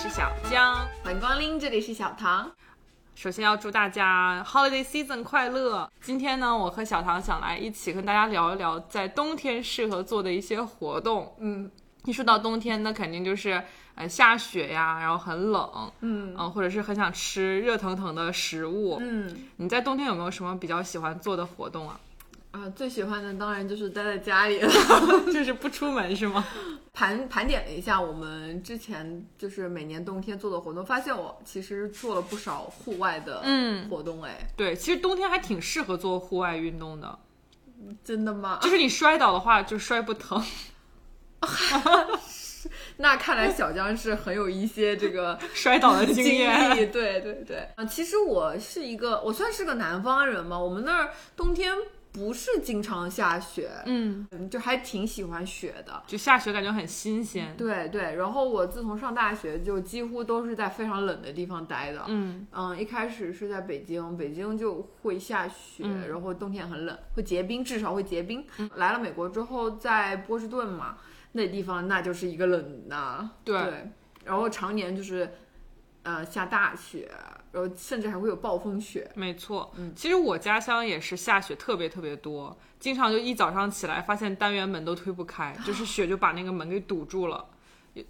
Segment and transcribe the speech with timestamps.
[0.00, 2.48] 是小江，欢迎光临，这里是小唐。
[3.16, 5.90] 首先要祝大家 Holiday Season 快乐。
[6.00, 11.34] 今天呢，我和小唐想来一起跟大家聊一聊在冬天适合做的一些活动。
[11.40, 11.68] 嗯
[12.04, 13.60] 一说到冬天，那肯定就是
[13.96, 18.98] 呃下雪呀，然后很冷，嗯嗯、或者是很想吃热腾腾的食物。
[19.00, 21.98] 嗯你在冬天有没有什么比较喜欢做的活动啊？
[22.50, 24.70] 啊，最喜欢的当然就是待在家里了。
[25.32, 26.44] 就是不出门是吗？
[26.94, 34.22] 盘盘点了一下我们之前就是每年冬天做的活动，发现我其实做了不少户外的嗯活动。
[34.22, 37.18] 哎、对，其实冬天还挺适合做户外运动的，
[38.02, 38.58] 真的吗？
[38.62, 40.42] 就是你摔倒的话就摔不疼。
[42.96, 46.76] 那看来小江是很有一些这个摔倒的经验。
[46.76, 46.86] 历。
[46.86, 51.72] 对对对，啊，其实我是一个，我算是个南方人嘛，我们那儿冬天
[52.18, 56.02] 不是经常下雪，嗯，嗯，就还挺喜欢雪的。
[56.06, 57.54] 就下雪感觉很新鲜。
[57.56, 62.02] 对对，然后我自从上大学就几乎都是在非常冷的地方待的。
[62.08, 68.44] 嗯嗯，一开始是在北京，北京就会下雪，嗯然后冬天很冷，会结冰，至少会结冰。
[68.74, 70.98] 来了美国之后，在波士顿嘛，
[71.32, 73.56] 那地方那就是一个冷呐、对
[74.24, 75.30] 然后常年就是
[76.02, 77.10] 呃下大雪，
[77.52, 79.10] 然后甚至还会有暴风雪。
[79.14, 87.44] 没错，嗯其实我家乡也是下雪特别特别多，经常就一早上起来发现单元门都推不开，就是雪就把那个门给堵住了。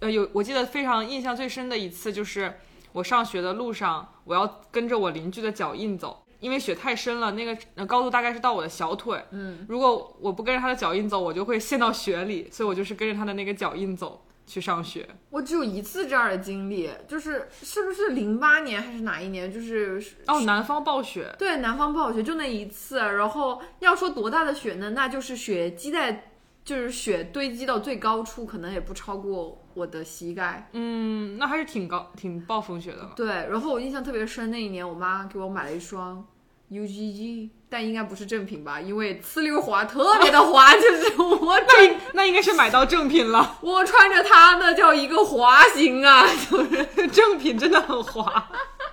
[0.01, 2.59] 呃，有我记得非常印象最深的一次就是
[2.91, 9.23] 我上学的路上，我要跟着我邻居的脚印走，因为雪太深了，那个呃高度大概是到我的小腿。
[9.31, 15.07] 嗯，如果我不跟着他的脚印走，我就会陷到雪里，所以我就是跟着他的那个脚印走去上学。
[15.29, 19.53] 我只有一次这样的经历，就是是不是零八年还是哪一年？
[19.53, 24.89] 就是哦，南方暴雪，对，南方暴雪就那一次，然后要说多大的雪呢？
[24.89, 26.31] 那就是雪积在，
[26.65, 30.67] 就是雪堆积到最高处，可能也不超过我的膝盖。
[30.73, 33.13] 嗯，那还是挺高、挺暴风雪的了。
[33.15, 36.25] 对，然后我印象特别深，那一年我妈给我买了一双
[36.71, 43.57] UGG，但应该不是正品吧，因为呲溜滑，特别的滑，就是我那那应该是买到正品了。
[43.61, 48.49] 我穿着它那叫一个滑行啊，就是 正品真的很滑，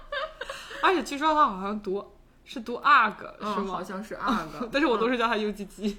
[0.82, 2.02] 而且据说它好像读
[2.44, 3.82] 是读 UGG 是吗，好？
[3.82, 5.96] 像是 UGG，但是我都是是叫它 UGG。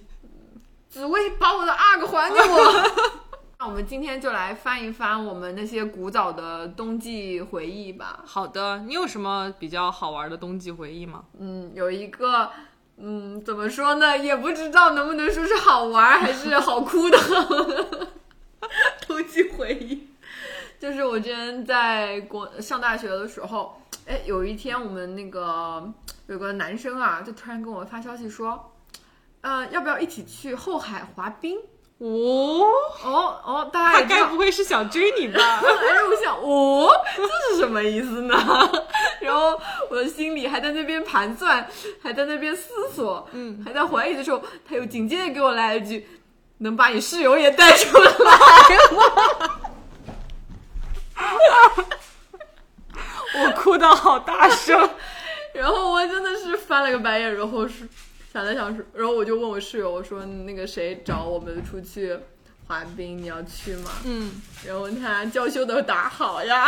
[0.89, 3.26] 紫薇把我的 UGG 还给我。
[3.59, 8.23] 那我们今天就来翻一翻我们那些古早的冬季回忆吧。
[8.23, 11.23] 好的，你有什么比较好玩的冬季回忆吗？
[11.39, 12.51] 嗯，有一个，
[12.97, 14.15] 嗯，怎么说呢？
[14.15, 17.17] 也不知道能不能说是好玩还是好哭的
[19.07, 20.07] 冬季回忆。
[20.79, 25.91] 就是我之前在国上大学的时候，哎，有一天我们那个
[26.27, 28.71] 有个男生啊，就突然跟我发消息说，
[29.41, 31.57] 呃，要不要一起去后海滑冰？
[31.99, 32.67] 哦，
[33.03, 35.39] 哦哦，大家该不会是想追你吧？
[35.65, 37.23] 哎，我想，哦，这
[37.55, 38.35] 是什么意思呢？
[39.19, 39.59] 然后
[39.89, 41.67] 我的心里还在那边盘算，
[42.03, 46.07] 还在那边思索，嗯，还在怀疑的时候，他又紧接着给我来了一句
[46.59, 48.31] ：“能把你室友也带出来吗
[53.39, 54.89] 我哭的好大声。？”
[55.53, 57.87] 然后我真的是翻了个白眼，然后是
[58.31, 62.17] 想了想说，然后我就问我室友，我说：“那个谁找我们出去
[62.67, 64.31] 滑冰，你要去吗嗯，？”
[64.67, 66.65] 然后他娇羞的答：“好呀。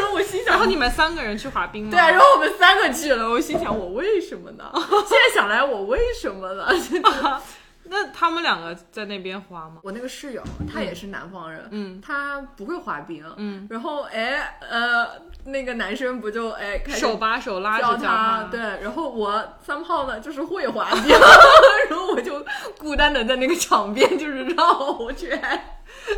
[0.00, 1.90] 然后我心想，然后你们三个人去滑冰吗？
[1.90, 4.70] 对，然后我们三个去了，我心想我为什么呢？
[4.74, 6.66] 现在想来我为什么呢？
[7.88, 9.80] 那他们两个在那边滑吗？
[9.82, 10.42] 我那个室友
[10.72, 15.06] 他也是南方人，嗯他不会滑冰，嗯，然后哎呃
[15.44, 21.08] 那个男生不就哎手把手拉教着他，对，然后我三炮呢就是会滑冰，
[21.90, 22.44] 然后我就
[22.78, 25.62] 孤单的在那个场边就是绕圈。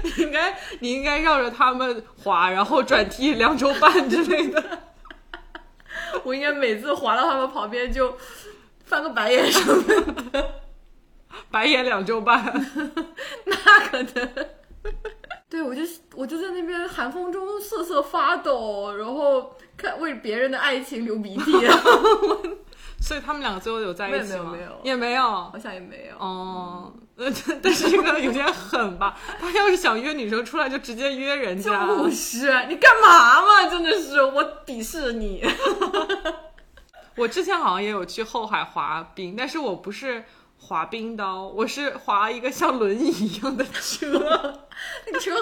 [0.02, 4.62] 你应该你应该绕着他们滑，然后转踢两周半之类的。
[6.24, 8.16] 我应该每次滑到他们旁边就
[8.84, 9.82] 翻个白眼什么
[10.32, 10.50] 的，
[11.50, 12.44] 白眼两周半。
[13.44, 13.56] 那
[13.88, 14.28] 可能。
[15.50, 15.80] 对，我就
[16.14, 21.52] 我就在那边寒风中瑟瑟发抖，然后看为别人的爱情流鼻涕，
[23.00, 24.52] 所以他们两个最后有在一起吗？
[24.52, 25.22] 没有没有也没有。
[25.24, 26.18] 好像也没有。
[26.18, 29.18] 哦，呃，但是这个有点狠吧？
[29.40, 31.86] 他要是想约女生出来，就直接约人家。
[31.86, 33.70] 就是你干嘛嘛？
[33.70, 35.42] 真的是我鄙视你。
[37.16, 40.24] 我之前好像也有去后海滑冰，但是我不是
[40.58, 44.60] 滑冰刀，我是滑一个像轮椅一样的车。
[45.06, 45.34] 那个车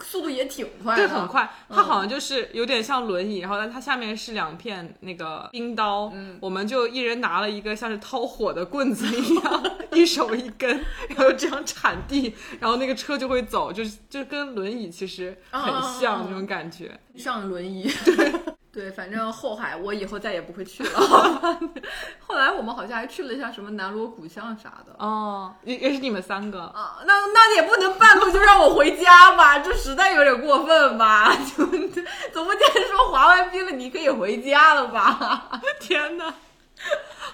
[0.00, 1.50] 速度也挺快对，很快。
[1.68, 16.98] 它好像就是有点像轮椅，然后但它下面是两片那个冰刀，嗯我们就一人拿了一个像是掏火的棍子一样， 一手一根，然后这样铲地，然后那个车就会走，就是就跟轮椅其实很像啊那种感觉。
[17.16, 17.90] 上轮椅。
[18.04, 21.00] 对对，反正后海我以后再也不会去了。
[22.26, 24.94] 后来我们好像还去了一下什么南锣鼓巷啥的。
[24.98, 26.60] 哦，也也是你们三个。
[26.60, 31.34] 啊，那那也不能半路就让我回家吧，这实在有点过分吧？
[31.56, 35.50] 就总不见得说滑完冰了你可以回家了吧？
[35.80, 36.34] 天哪，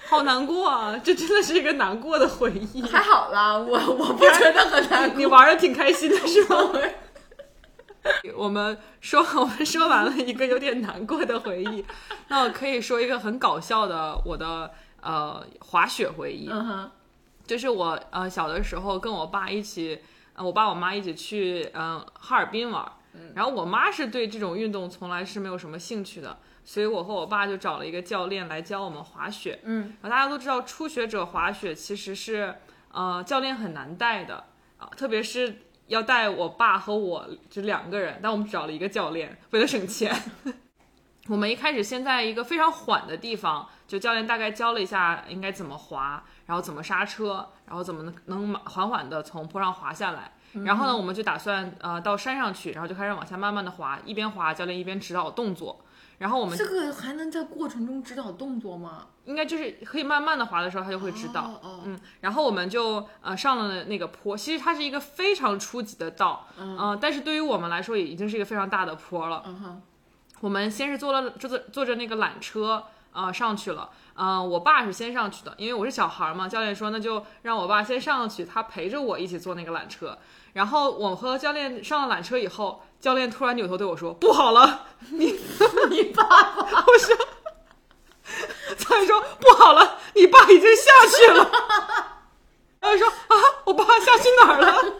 [0.07, 0.95] 好难过啊！
[1.03, 2.81] 这真的是一个难过的回忆。
[2.83, 5.17] 还好啦，我我不觉得很难过。
[5.19, 6.71] 你玩的挺开心的是吗？
[8.35, 11.85] 我们说 我们说完了一个有点难过的回忆，
[12.27, 14.71] 那我可以说一个很搞笑的我的
[15.01, 16.91] 呃滑雪回忆，嗯哼，
[17.45, 19.99] 就是我呃小的时候跟我爸一起，
[20.33, 22.91] 呃我爸我妈一起去嗯、呃哈尔滨玩，
[23.35, 29.59] 然后我妈是对这种运动从来是没有什么兴趣的，所以我和我爸就找了一个教练来教我们滑雪。
[29.63, 32.55] 嗯，然后大家都知道初学者滑雪其实是
[32.91, 34.45] 呃教练很难带的
[34.77, 40.15] 啊、特别是要带我爸和我就两个人，但我们只找了一个教练，为了省钱。
[41.29, 50.31] 我们一开始先在一个非常缓的地方，就教练大概教了一下应该怎么滑，然后怎么刹车，然后怎么能能缓缓的从坡上滑下来。
[50.65, 55.82] 然后呢，我们就打算呃到山上去，然后就开始往下慢慢的滑，一边滑教练一边指导动作。
[56.23, 59.07] 然后我们这个还能在过程中指导动作吗？
[59.25, 61.41] 应该就是可以慢慢的滑的时候，他就会指导。
[61.41, 69.43] 哦哦嗯，然后我们就呃上了那个坡，其实它是一个非常初级的道，嗯、呃，但是对于我们来说也已经是一个非常大的坡了。
[69.45, 69.81] 嗯哼，
[70.39, 80.17] 我们先是坐了坐坐坐着那个缆车啊、呃上去了，嗯、我爸是先上去的，因为我是小孩儿嘛，教练说那就让我爸先上去，他陪着我一起坐那个缆车。
[80.53, 85.33] 然后我和教练上了缆车以后，教练突然扭头对我说：“不好了，你
[86.15, 87.13] 爸爸，我说，
[88.77, 91.43] 教练说不好了，你爸已经下去了。
[92.81, 93.35] 教练说啊，
[93.65, 94.93] 我爸下去哪儿了？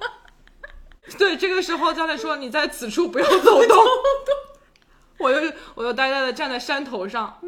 [1.17, 3.85] 对，这个时候教练说你在此处不要走动。
[5.19, 7.39] 我就我就呆呆的站在山头上，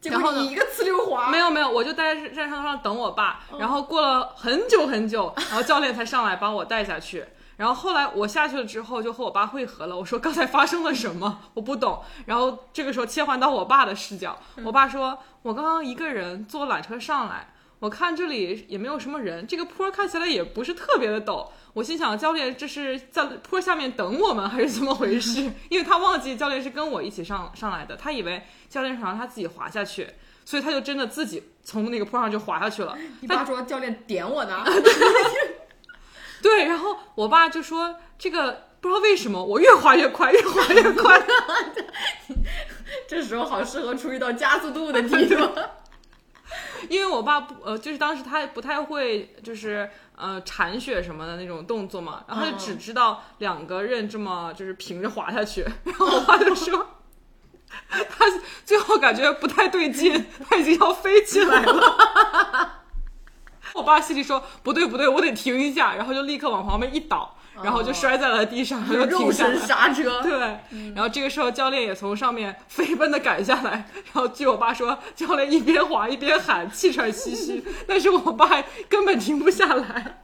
[0.00, 3.40] 结然后你一个呲溜滑，没有没有，我就待在山头上等我爸。
[3.58, 7.24] 然后过了很久很久，然后教练才上来把我带下去。
[7.58, 9.96] 然后后来我下去了之后，就和我爸会合了。
[9.96, 11.40] 我说刚才发生了什么？
[11.54, 12.02] 我不懂。
[12.24, 21.48] 然后这个时候切换到我爸的视角，我爸说：“我刚刚一个人坐缆车上来，我看这里也没有什么人，这个坡看起来也不是特别的陡。
[21.74, 25.52] 我心想，教练这是在坡下面等我们还是怎么回事？
[25.68, 30.08] 因为他忘记教练是跟我一起上上来的，他以为教练想让他自己滑下去，
[30.44, 32.96] 所以他就真的自己从那个坡上就滑下去了。
[33.20, 34.64] 你爸说教练点我呢，
[36.42, 41.20] 对，然后我爸就说这个不知道为什么我越滑越快，越滑越快。
[43.08, 45.48] 这时候好适合出一道加速度的题目。
[46.88, 56.94] 因为我爸不呃，就是当时他不太会就是呃铲雪什么的那种动作嘛，然后他就只知道两个刃这么就是平着滑下去，然后我爸就说。
[57.90, 58.24] 他
[58.64, 62.77] 最后感觉不太对劲，他已经要飞起来了。
[63.74, 69.54] 我爸心里说：“不对不对，我得停一下。”然后就立刻往旁边一倒，然后就摔在了地上，然后就肉停下。
[69.54, 70.38] 刹车，对，
[70.94, 78.48] 然后这个时候教练也从上面飞奔的赶下来，然后据我爸说，教练一边滑一边喊，气喘吁吁，但是我爸
[78.88, 80.20] 根本停不下来。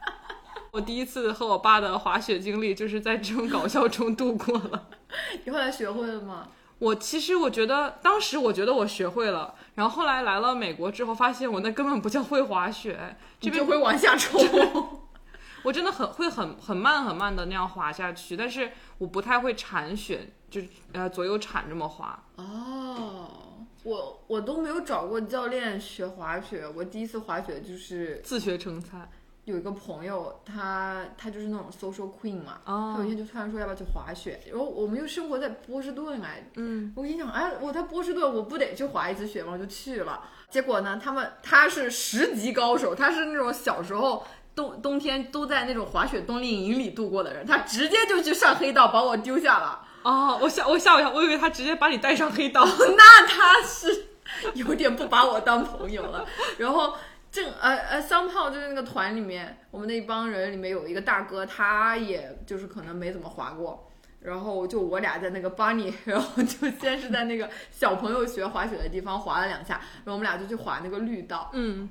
[0.71, 4.87] 我第一次和我爸的滑雪经历就是在这种搞笑中度过了。
[5.45, 6.47] 你后来学会了吗？
[6.79, 14.41] 我其实我觉得当时我觉得我学会了，然后后来来了美国之后，发现我那根本不叫会滑雪，这边就会往下冲。
[15.63, 22.23] 我真的很会很很慢很慢的那样滑下去，但是我不太会铲雪，就呃左右铲这么滑。
[22.35, 29.09] 哦，我我都没有找过教练学滑雪，我第一次滑雪就是自学成才
[29.45, 39.51] 有一个朋友，他他就是那种 social queen 嘛，哦他有一天就突然说要不要去滑雪，然后我们又生活在波士顿来，嗯，我心想，哎，我在波士顿，我不得去滑一次雪吗？
[39.53, 40.23] 我就去了。
[40.49, 44.25] 结果呢，他们他是十级高手，他是那种小时候
[44.55, 49.81] 冬冬天都在那种滑雪冬令营里度过的人，他直接就去上黑道把我丢下了。
[50.03, 52.65] 哦，我吓我吓我一跳，我以为他直接把你带上黑道。
[52.97, 54.05] 那他是
[54.53, 56.25] 有点不把我当朋友了。
[56.57, 56.93] 然后
[57.35, 63.91] 正呃呃，桑炮就是那个团里面，我们那一帮人里面有一个大哥，他也就是可能没怎么滑过。
[64.21, 71.49] 然后就我俩在那个 bunny，然后就先是在那个小朋友学滑雪的地方滑了两下，然后我们俩就去滑那个绿道。
[71.51, 71.89] 嗯，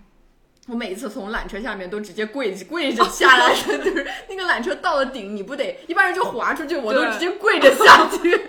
[0.67, 8.31] 我每次从缆车下面都直接跪跪着下来， 就是那个缆车到了顶，你不得一般人就滑出去，我都直接跪着下去。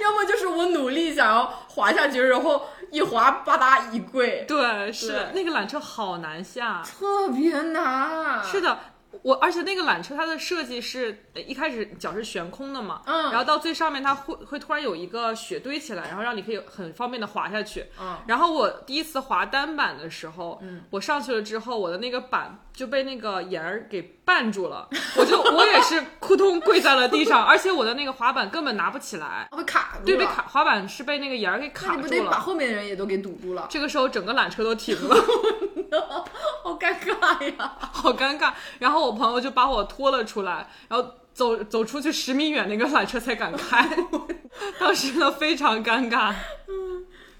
[0.00, 6.82] 要么就是我努力想要滑下去，然后一滑吧嗒一跪，对，是对那个缆车好难下。
[6.84, 8.44] 特别难。
[8.44, 8.78] 是的，
[9.22, 17.86] 我而且那个缆车它的设计是呃一开始脚是悬空的嘛，嗯然后到最上面它会会突然有一个雪堆起来，然后让你可以很方便的滑下去。
[18.00, 30.04] 嗯，然后我第一次滑单板的时候，嗯我上去了之后，我的那个板就被那个沿儿给绊住了，我就我也是扑通跪在了地上，而且我的那个滑板根本拿不起来，被卡住了。
[30.06, 32.40] 对，被卡，滑板是被那个沿儿给卡住你不得把。
[32.40, 33.66] 后面的人也都给堵住了？
[33.70, 35.16] 这个时候整个缆车都停了，
[36.62, 37.76] 好尴尬呀！
[37.92, 38.52] 好尴尬。
[38.78, 43.88] 然后我朋友就把我拖了出来，然后走走出去十米远，那个缆车才敢开。
[44.78, 46.34] 当时呢非常尴尬。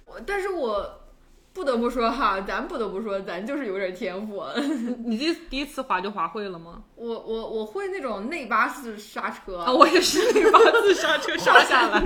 [0.06, 0.98] 我但是我
[1.52, 4.42] 不得不说哈，咱不得不说，咱就是有点天赋。
[5.04, 6.82] 你第第一次滑就滑会了吗？
[6.96, 12.00] 我我我会那种内八字刹车，啊，我也是内八字刹车刹下来。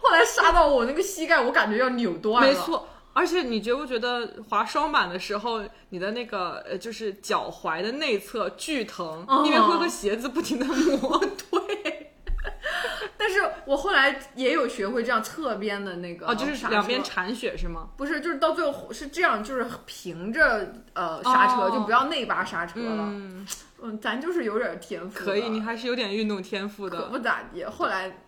[0.00, 2.52] 后来刹到我那个膝盖，我感觉要扭断了。
[2.52, 10.66] 没，错，而且你觉不觉得滑双板的时候，你的那个呃，就是脚踝的内侧巨疼，哦因为会和鞋子不停的
[11.00, 11.18] 磨。
[11.50, 12.12] 对。
[13.18, 17.88] 但是我后来也有学会这样侧边的那个哦，就是刹两边铲雪是吗？
[17.96, 23.02] 不是，就是到最后是这样，就是平着呃刹车，哦就不要内八刹车了。
[23.08, 23.46] 嗯，
[23.82, 25.24] 嗯，咱就是有点天赋。
[25.24, 27.08] 可以，你还是有点运动天赋的可的。
[27.08, 27.64] 不咋地。
[27.64, 28.18] 后来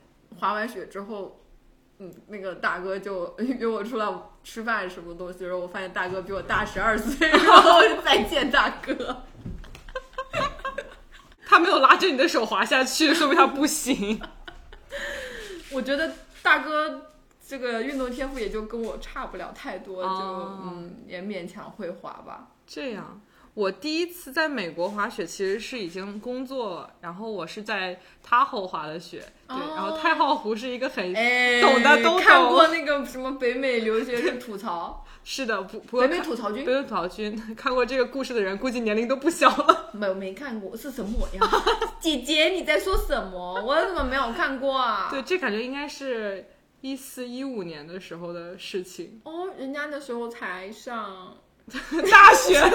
[0.41, 1.41] 滑完雪之后，
[1.99, 4.07] 嗯，那个大哥就 约我出来
[4.51, 9.25] 吃饭什么东西，然后我发现大哥比我大十二岁， 然后我就再见大哥。
[11.45, 14.19] 他没有拉着你的手滑下去，说明他不行。
[15.71, 16.11] 我觉得
[16.43, 17.11] 大哥
[17.47, 22.49] 这个运动天赋也就跟我差不了太多，就哦嗯也勉强会滑吧。
[22.67, 23.21] 这样，
[23.59, 39.91] 我第一次在美国滑雪其实是已经工作了，然后我是在他后滑的雪，对，哦然后太浩湖是一个很、哎，懂的都懂看过那个什么北美留学生吐槽， 是的，不不过北美吐槽君北美吐槽君看过这个故事的人，估计年龄都不小了。
[39.93, 41.41] 没没看过是什么呀？
[41.99, 43.61] 姐姐你在说什么？
[43.67, 45.09] 我怎么没有看过啊？
[45.11, 46.47] 对，这感觉应该是
[46.81, 51.37] 一四一五年的时候的事情，哦，人家那时候才上，
[52.11, 52.71] 大学了。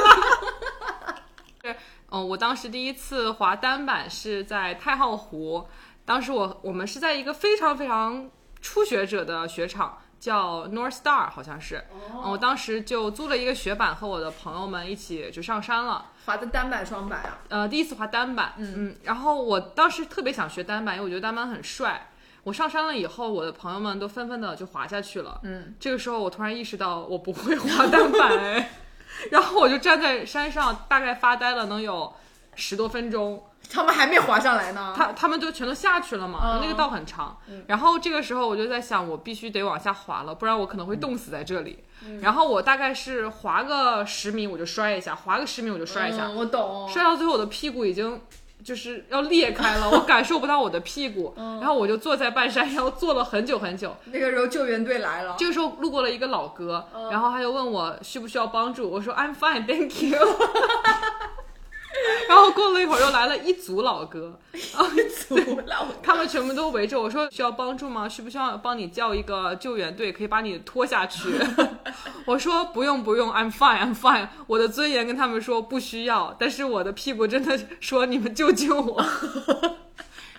[1.61, 1.75] 对，
[2.11, 5.67] 嗯，我当时第一次滑单板是在太浩湖，
[6.05, 8.29] 当时我我们是在一个非常非常
[8.61, 9.99] 初学者的雪场。
[10.23, 11.83] 叫 North Star，好像是，
[12.13, 16.11] 嗯我当时就租了一个雪板，和我的朋友们一起就上山了。
[16.25, 17.39] 滑的单板、双板啊。
[17.49, 22.09] 呃，第一次滑单板，嗯然后我当时特别想学单板，因为我觉得单板很帅。
[22.43, 25.41] 我上山了以后，我的朋友们都纷纷的就滑下去了。
[25.43, 28.69] 嗯，这个时候我突然意识到我不会滑单板，哎，
[29.31, 32.13] 然后我就站在山上，大概发呆了能有
[32.55, 33.43] 十多分钟。
[33.71, 34.93] 他们还没滑上来呢。
[34.95, 37.37] 他他们就全都下去了嘛，嗯那个道很长。
[37.67, 41.83] 然后这个时候我就在想，我必须得往下滑了，不然我可能会冻死在这里。
[42.21, 46.87] 然后我大概是滑个十米我就摔一下，滑个十米我就摔一下，嗯我懂。
[46.89, 48.21] 摔到最后我的屁股已经
[48.63, 53.95] 就是要裂开了， 我感受不到我的屁股，然后我就坐在半山腰坐了很久很久。
[54.05, 55.35] 那个时候救援队来了。
[55.37, 60.17] 这个时候路过了一个老哥，然后他就问我需不需要帮助，我说 I'm fine, thank you。
[62.27, 64.39] 然后过了一会儿又来了一组老哥，
[65.27, 65.35] 足
[65.67, 68.09] 了， 他们全部都围着我说需要帮助吗？
[68.09, 71.29] 需不需要帮你叫一个救援队，可以把你拖下去？
[72.25, 74.27] 我说不用不用，I'm fine I'm fine。
[74.47, 79.05] 我的尊严跟他们说不需要，但是我的屁股真的说你们救救我。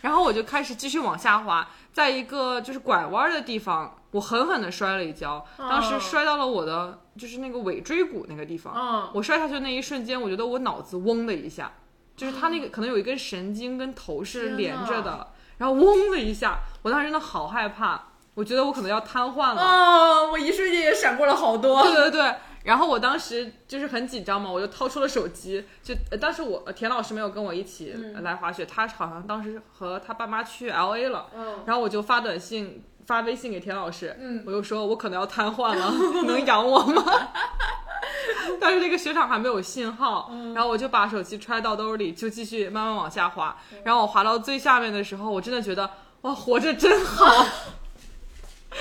[0.01, 8.73] 然后我就开始继续往下滑，在一个就是拐弯的地方，我狠狠的摔了一跤，当时摔到了我的就是那个尾椎骨那个地方。
[8.73, 11.73] 嗯，我摔下去的那一瞬间，我觉得我脑子嗡的一下，
[12.17, 15.27] 就是他那个可能有一根神经跟头是连着的，
[15.59, 18.01] 然后嗡的一下，我当时真的好害怕，
[18.35, 19.61] 我觉得我可能要瘫痪了。
[19.61, 21.83] 哦，我一瞬间也闪过了好多。
[21.83, 27.93] 对对对，然后我当时就是很紧张嘛，我就掏出了手机，就呃当时我呃田老师没有跟我一起
[28.23, 32.85] 来滑雪，他好像当时和他爸妈去 L A 了，嗯然后我就发短信。
[33.07, 35.93] 发微信给田老师，嗯我就说我可能要瘫痪了，
[36.27, 37.05] 能养我吗？
[38.61, 43.57] 但是这个雪场还没有信号，嗯然后我就把手机揣到兜里，就继续慢慢往下滑。
[43.83, 45.89] 然后我滑到最下面的时候，我真的觉得
[46.23, 47.47] 哇，活着真好，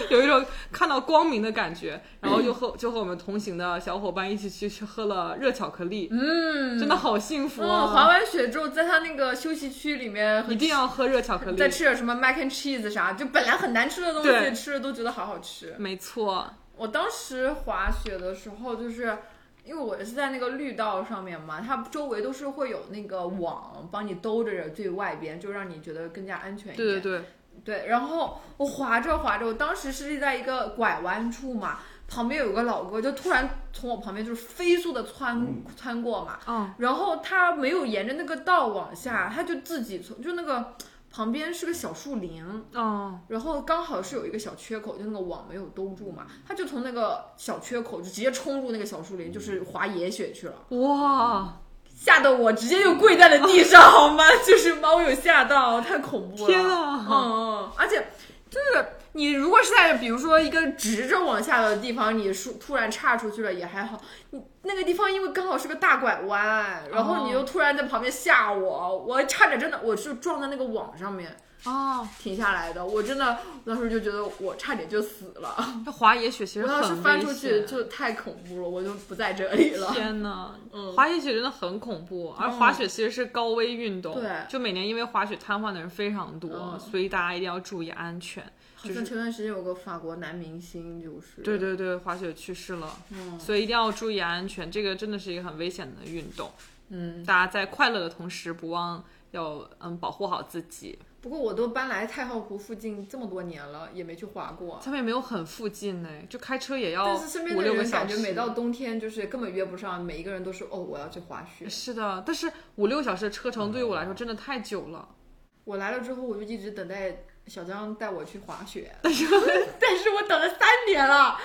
[0.09, 2.01] 有一种看到光明的感觉。
[2.21, 7.87] 然后就和就和我们同行的小伙伴一起去去喝了热巧克力，嗯，真的好幸福嗯，啊！
[7.87, 15.75] 滑完雪之后，在他那个休息区里面，一定要喝热巧克力再，吃点什么 mac and cheese 啥，就本来很难吃的东西，吃了都觉得好好吃。
[15.77, 16.49] 没错。
[16.77, 19.17] 我当时滑雪的时候，就是
[19.65, 26.87] 因为我是在那个绿道上面嘛，它周围都是会有那个网帮你兜着最外边，就让你觉得更加安全一点。
[26.87, 27.25] 对对对，
[27.63, 40.75] 对，然后我滑着滑着，我当时是在一个拐弯处嘛，旁边有个老哥就突然从我旁边就是飞速的穿穿过嘛，嗯，然后他没有沿着那个道往下，他就自己从就那个
[41.09, 42.43] 旁边是个小树林，
[42.73, 51.61] 哦，然后刚好是有一个小缺口，就那个网没有兜住嘛，他就从那个小缺口就直接冲入那个小树林，就是滑野雪去了，哇，
[52.03, 54.25] 吓得我直接就跪在了地上，好吗？
[54.45, 56.47] 就是把我有吓到，太恐怖了。
[56.47, 58.07] 天啊嗯嗯，而且
[58.49, 63.97] 就是你如果是在比如说一个直着往下的地方，你突突然岔出去了也还好，
[64.31, 71.33] 你那个地方因为刚好是个大拐弯，然后你又突然在旁边吓我，我差点真的我就撞在那个网上面
[71.65, 75.55] 哦，停下来的，我真的当时就觉得我差点就死了，
[75.85, 77.67] 这滑野雪其实我当时翻出去险。
[77.67, 79.91] 就太恐怖了，我就不在这里了。
[79.93, 88.43] 天呐， 嗯滑野雪真的很恐怖，而滑雪其实是高危运动，对就每年因为滑雪瘫痪的人非常多，嗯所以大家一定要注意安全。
[88.75, 96.51] 好像前段时间有个法国男明星，就是对对对，滑雪去世了，嗯所以一定要注意安全，这个真的是一个很危险的运动。
[96.89, 99.01] 嗯，大家在快乐的同时，不忘
[99.31, 100.99] 要嗯保护好自己。
[101.23, 104.77] 不过我都搬来太浩湖附近这么多年了，也没去滑过。
[104.83, 108.13] 他们也没有很附近呢，就开车也要但是身边的五六个小时。
[108.13, 111.69] 人感觉每到冬天就是根本约不上，每一个人都说哦我要去滑雪。
[111.69, 115.07] 是的，但是五六个小时的车程对于我来说真的太久了。
[115.63, 121.39] 我来了之后，我就一直等待小张带我去滑雪， 但是我等了三年了。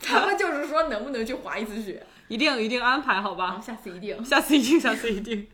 [0.00, 4.24] 他们就是说能不能去滑一次雪，一定一定安排好吧，下次一定。
[4.24, 5.48] 下次一定， 下次一定。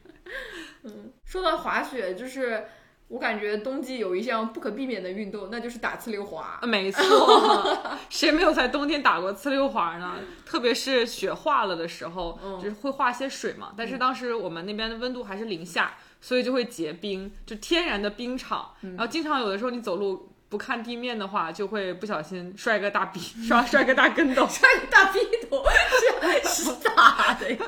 [1.31, 2.65] 说到滑雪，就是
[3.07, 6.59] 我感觉冬季有一项不可避免的运动，那就是打呲溜滑。
[6.65, 10.15] 没 错，谁没有在冬天打过呲溜滑呢？
[10.45, 13.73] 特别是雪化了的时候，嗯就是会化些水嘛。
[13.77, 18.75] 但是当时我们那边的温度还是零下，所以就会结冰，就天然的冰场。
[18.83, 24.45] 嗯然后经常有的时候你走路不看地面的话，就会不小心摔个大逼，摔摔个大跟斗。
[24.51, 25.63] 摔个大逼头
[26.43, 27.59] 是是咋的呀？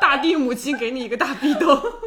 [0.00, 2.00] 大地母亲给你一个大逼斗。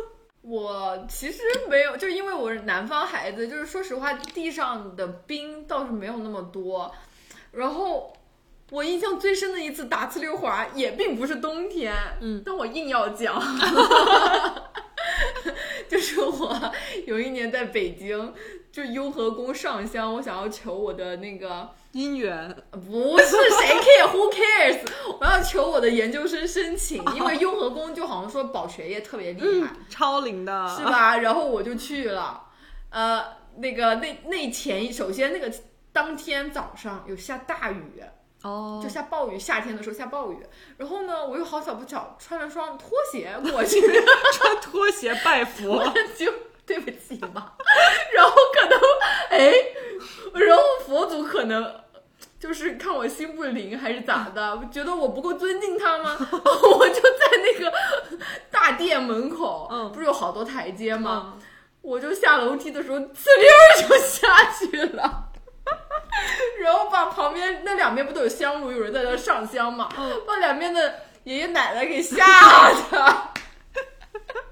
[0.50, 6.92] 我其实没有，就因为我是南方孩子，就是说实话，地上的冰倒是没有那么多。
[7.52, 8.12] 然后
[8.72, 13.40] 我印象最深的一次打呲溜滑，也并不是冬天，嗯，但我硬要讲，
[15.88, 16.74] 就是我
[17.06, 18.34] 有一年在北京，
[18.72, 21.70] 就雍和宫上香，我想要求我的那个。
[21.93, 24.80] 姻缘，不是谁 care who cares，
[25.19, 30.84] 我要求我的研究生申请，因为雍和宫就好像说保学业特别厉害，超龄的，是？
[30.84, 31.17] 吧？
[31.17, 32.43] 然后我就去了，
[32.91, 33.25] 呃，
[33.58, 35.52] 那个那那前首先那个
[35.91, 38.04] 当天早上有下大雨，
[38.43, 38.80] 哦。
[38.84, 40.38] 就，下暴雨，夏天的时候下暴雨，
[40.78, 43.82] 然后呢，我又好巧不巧穿了双拖鞋过去，
[44.34, 45.84] 穿拖鞋拜佛。
[46.15, 46.32] 就
[46.70, 47.52] 对不起嘛，
[48.16, 48.80] 然后可能
[49.32, 49.52] 哎，
[50.34, 51.76] 然后佛祖可能。
[52.40, 56.16] 就是看我心不灵还是咋的，觉得我不够尊敬他吗？
[56.32, 57.74] 我就在那个
[58.50, 61.34] 大殿门口，嗯不是有好多台阶吗？
[61.36, 61.42] 嗯
[61.82, 65.30] 我就下楼梯的时候，呲溜儿就下去了，
[66.64, 72.16] 然后把旁边那两边不都有香炉，有人在那上香嘛，嗯把两边的爷爷奶奶给吓
[72.90, 73.24] 的。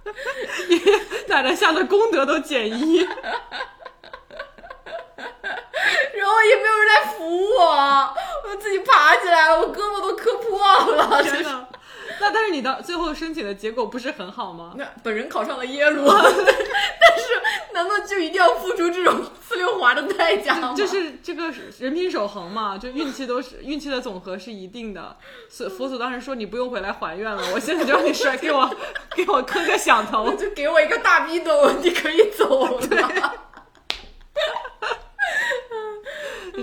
[1.27, 2.99] 奶奶下的功德都减一。
[6.13, 7.19] 然后也没有人来扶
[7.57, 8.13] 我，
[8.49, 10.59] 我自己爬起来了，我胳膊都磕破
[10.95, 11.23] 了。
[11.23, 11.67] 天哪！
[12.19, 14.73] 那但是你的最后申请的结果不是很好吗？
[14.77, 20.73] 那本人考上了耶鲁， 但是难道就一定要付出这种呲溜滑的代价吗？
[20.75, 25.15] 就是这个人品守恒嘛，就运气都是运气的总和是一定的。
[25.49, 28.69] 所以佛祖当时说你不用回来还愿了，我现在就让你摔，给我
[29.15, 30.33] 给我磕个响头。
[30.33, 33.46] 就给我一个大逼斗，你可以走了。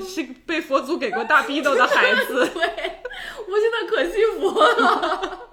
[0.03, 2.49] 是被佛祖给过大逼斗的孩子。
[2.55, 5.49] 对，我现在可幸福了。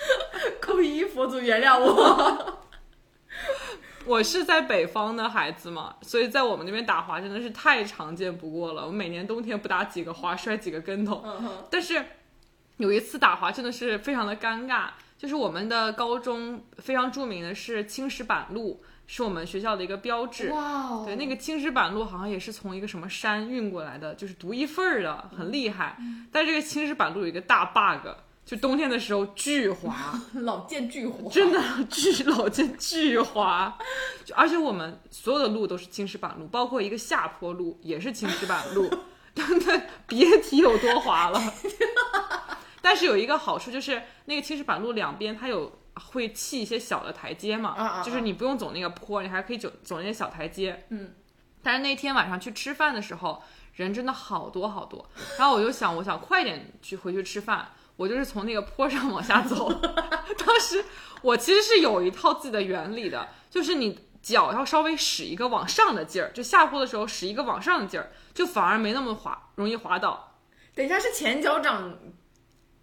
[0.60, 2.58] 扣一，佛祖原谅我。
[4.06, 8.86] 我是在北方的孩子嘛，所以在我们那边打滑真的是太常见不过了。
[8.86, 11.22] 我每年冬天不打几个滑，摔几个跟头。
[11.70, 12.02] 但是
[12.78, 20.50] 有一次打滑真的是非常的尴尬，就是我们的高中非常著名的是青石板路，是我们学校的一个标志。
[20.50, 25.96] 哇哦，对，那个青石板路好像也是从一个什么山运过来的，就是独一份儿的，很厉害。
[26.30, 28.06] 但这个青石板路有一个大 bug，
[28.46, 33.76] 就冬天的时候巨滑， 老见巨滑，真的巨老见巨滑。
[34.24, 38.88] 就而且我们所有的路都是青石板路，包括一个下坡路也是青石板路。
[39.34, 41.40] 真的别提有多滑了。
[42.82, 50.86] 但是有一个好处就是，那个青石板路两边它有会砌一些小的台阶嘛，啊啊啊就是你不用走那个坡，你还可以走走那些小台阶。
[50.88, 51.14] 嗯，
[51.62, 53.42] 但是那天晚上去吃饭的时候，
[53.74, 55.08] 人真的好多好多，
[55.38, 59.70] 然后我就想，我想快点去回去吃饭，我就是从那个坡上往下走。
[60.46, 60.84] 当时
[61.22, 70.34] 我其实是有一套自己的原理的，就是你脚要稍微使一个往上的劲儿，就下坡的时候使一个往上的劲儿，就反而没那么滑，容易滑倒。
[70.74, 71.98] 等一下是前脚掌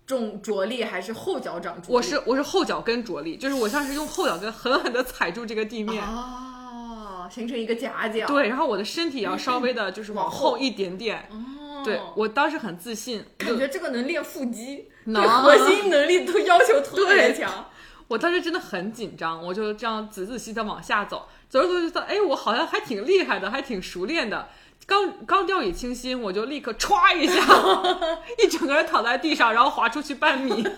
[0.07, 1.93] 重着力还是后脚掌着力？
[1.93, 6.01] 我是我是后脚跟着力，就是我像是用后脚跟狠狠的踩住这个地面。
[6.01, 8.25] 哦，形成一个夹角。
[8.25, 11.27] 对，然后我的身体也要稍微的，就是往往后后一点点。
[11.29, 17.65] 哦，对我当时很自信，感觉这个能练腹肌，能对核心能力都要求特别强。
[18.07, 24.47] 我当时真的很紧张，我就这样仔仔细细的往下走，走着走着觉得，哎，我好像还挺厉害的，还挺熟练的。
[24.87, 27.43] 刚刚掉以轻心，我就立刻歘一下，
[28.41, 30.65] 一整个人躺在地上，然后滑出去半米。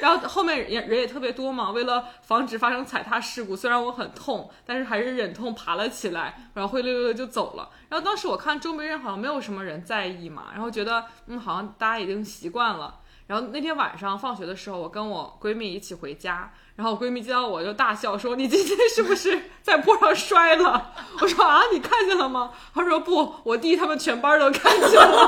[0.00, 7.68] 然后后面人也人也特别多嘛，为了防止发生踩踏事故，虽然我很痛，但是还是忍痛爬了起来，然后灰溜溜的就走了。
[7.90, 13.00] 然后当时我看周围人好像没有什么人在意嘛，然后觉得嗯，好像大家已经习惯了。
[13.28, 25.26] 然后那天晚上放学的时候，我跟我闺蜜一起回家，然后我闺蜜见到我就大笑说：“你今天是不是在坡上摔了？” 我说：“啊，你看见了吗？”她说：“不，我弟他们全班都看见了。”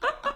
[0.00, 0.34] 哈哈哈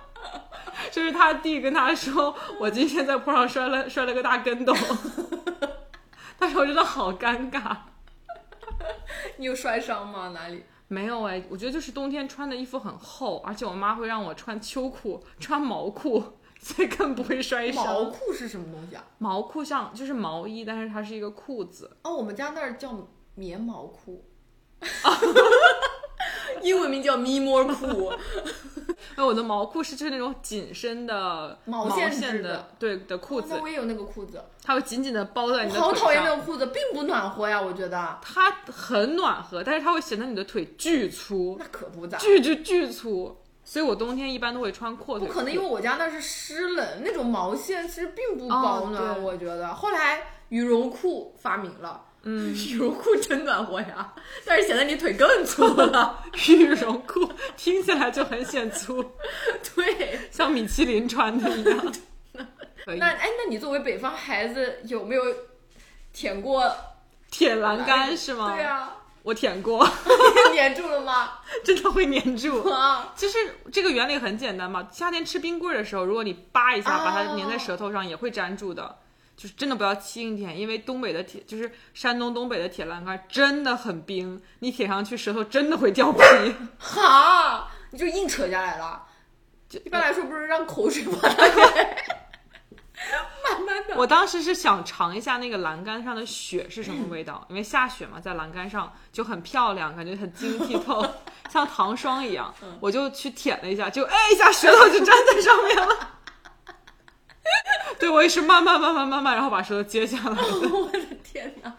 [0.90, 4.75] 就是他弟跟他说：“我今天在坡上摔了摔了个大跟斗。
[6.38, 7.77] ”当时我真的好尴尬。
[9.37, 10.33] 你有摔伤吗？
[10.35, 10.64] 哪里？
[10.92, 16.22] 没有哎，我觉得就是冬天穿的衣服很厚，而且我妈会让我穿秋裤、穿毛裤，
[16.61, 17.83] 所以更不会摔伤。
[17.85, 19.02] 毛裤是什么东西啊？
[19.18, 21.96] 毛裤像就是毛衣，但是它是一个裤子。
[22.02, 24.22] 哦，我们家那儿叫棉毛裤，
[26.62, 28.12] 英文名叫咪摸裤。
[29.16, 35.83] 那 我的毛裤是就是那种紧身的毛线线的的，对的裤子那，我也有那个裤子，它会紧紧的包在你的腿上。
[35.83, 38.18] 好讨厌那个裤子，并不暖和呀，我觉得。
[38.22, 42.18] 它很暖和，但是它会显得你的腿巨粗，那可不咋。
[42.18, 43.37] 巨巨巨粗。
[43.64, 45.33] 所以我冬天一般都会穿阔腿裤。
[45.33, 49.72] 不可能，因为我家那是湿冷，那种毛线其实并不保暖，我觉得。
[49.72, 54.12] 后来羽绒裤发明了，嗯， 羽绒裤真暖和呀，
[54.44, 56.22] 但是显得你腿更粗了。
[56.48, 59.02] 羽绒裤听起来就很显粗，
[59.74, 61.92] 对，像米其林穿的一样。
[62.87, 65.22] 那哎，那你作为北方孩子，有没有
[66.12, 66.72] 舔过？
[67.30, 68.54] 舔栏杆是吗？
[68.54, 69.88] 对啊，我舔过，
[70.54, 71.38] 粘住了吗？
[71.64, 72.68] 真的会粘住。
[72.68, 73.38] 啊，其实
[73.72, 78.98] 这个原理很简单嘛，夏天吃冰棍儿的时候，如果你扒一下，哦把它粘在舌头上，也会粘住的。
[79.42, 86.20] 就是真的不要轻易舔，因为东北的铁，就是山东东北的铁栏杆真的很冰，你舔上去舌头真的会掉皮。
[86.78, 89.02] 哈，你就硬扯下来了。
[89.85, 91.61] 一般来说，不是让口水把它给
[93.42, 93.96] 慢慢的。
[93.98, 101.05] 我当时是想尝一下那个栏杆上的雪是什么味道，因为下雪嘛，在栏杆上就很漂亮，感觉很晶剔透，
[101.50, 102.55] 像糖霜一样。
[102.78, 106.11] 我就去舔了一下，就哎一下舌头就粘在上面了。
[107.98, 110.31] 对，我也是慢慢慢慢慢慢，然后把舌头接下来。
[110.37, 111.72] 我的天哪，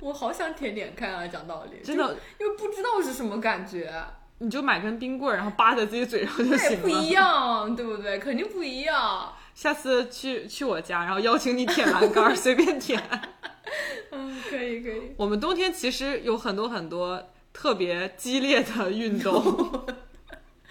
[0.00, 1.26] 我好想舔舔看啊！
[1.26, 3.92] 讲道理，真的，因为不知道是什么感觉，
[4.38, 6.82] 你就买根冰棍儿，然后扒在自己嘴上就行了。
[6.82, 8.18] 不一样，对不对？
[8.18, 9.32] 肯定不一样。
[9.54, 13.00] 下次去去我家，然后邀请你舔栏杆儿，随便舔。
[14.10, 15.14] 嗯，可以可以。
[15.16, 19.86] 我们冬天其实有很多很多特别激烈的运动，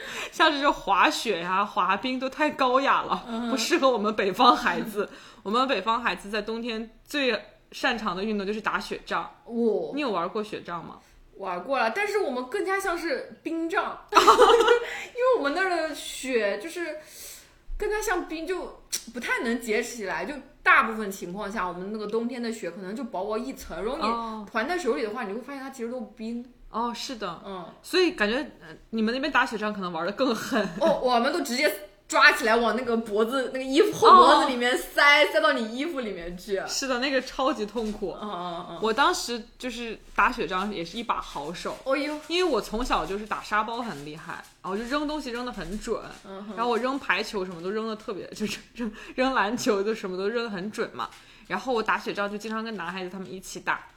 [0.32, 5.10] 像这种滑雪呀、滑冰都太高雅了，不适合我们北方孩子。
[5.44, 7.40] 我们北方孩子在冬天最
[7.72, 9.30] 擅长的运动就是打雪仗。
[9.46, 11.00] 我你有玩过雪仗吗？
[11.38, 16.98] 玩过了，但是我们更加像是冰杖， 因为我们那儿的雪就是
[17.78, 20.24] 更加像冰，就不太能结起来。
[20.24, 26.46] 就大部分情况下，我们那个冬天的雪可能就薄薄一层，如果哦你团在手里的话，你会发现它其实都是冰。
[26.72, 30.68] 哦，是的，嗯，所以感觉呃你们那边打雪仗可能玩的更狠。
[30.80, 36.62] 哦， 我们都直接抓起来往那个脖子、那个衣服后脖子里面塞，塞到你衣服里面去。
[36.68, 38.18] 是的，那个超级痛苦。
[38.22, 38.80] 嗯嗯嗯。
[38.82, 51.10] 我当时就是打雪仗也是一把好手，哦呦，因为我从小就是打沙包很厉害，然后就扔东西扔的很准，嗯哼然后我扔排球什么都扔的特别， 就是扔扔篮球就什么都扔的很准嘛。
[51.48, 53.88] 然后我打雪仗就经常跟男孩子他们一起打。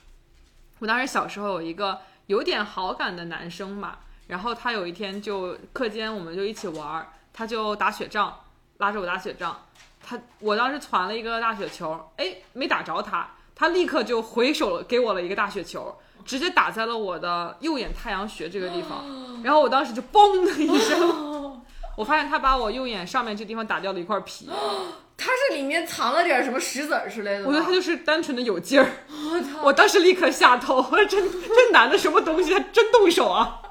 [0.80, 8.32] 我当时小时候有一个有点好感的男生嘛，然后他有一天就课间我们就一起玩儿，他就打雪仗，
[8.78, 9.54] 拉着我打雪仗，
[10.02, 19.04] 他我当时传了一个大雪球，哎，没打着他，他立刻就回手给我了一个大雪球，直接打在了我的右眼太阳穴这个地方，
[19.44, 21.62] 然后我当时就嘣的一声
[21.96, 24.48] 我发现他把我右眼上面这地方打掉了一块皮，
[25.16, 27.46] 他是里面藏了点什么石子儿之类的？
[27.46, 33.60] 我觉得他就是单纯的有劲儿， 我操，我当时立刻下头，我说这这男的什么东西，他真动手啊，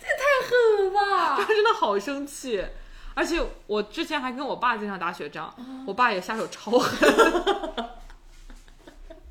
[0.00, 1.36] 这太狠了吧！
[1.38, 2.64] 他真的好生气。
[3.12, 5.54] 而且我之前还跟我爸经常打雪仗，
[5.86, 7.08] 我爸也下手超狠。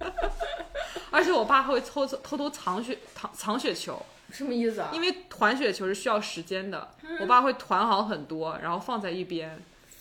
[1.11, 3.99] 而且我爸还会偷偷偷偷藏雪藏藏雪球，
[4.33, 4.89] 什么意思啊？
[4.93, 6.89] 因为团雪球是需要时间的，
[7.21, 9.49] 我爸会团好很多，然后放在一边，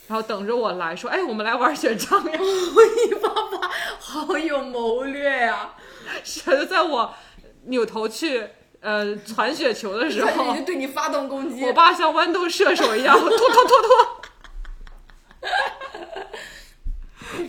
[0.06, 2.32] 然后等着我来说，哎，我们来玩雪仗呀。
[2.38, 5.74] 你爸爸好有谋略呀、
[6.24, 7.14] 是就在我
[7.64, 8.46] 扭头去
[8.80, 11.64] 呃传雪球的时候对你发动攻击。
[11.64, 14.20] 我爸像豌豆射手一样，拖拖拖拖，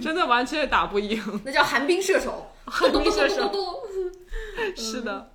[0.02, 1.42] 真的完全打不赢。
[1.46, 3.52] 那叫寒冰射手，寒冰射手
[4.76, 5.32] 是的，